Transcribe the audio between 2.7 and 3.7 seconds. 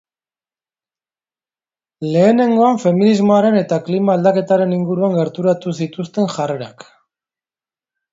feminismoaren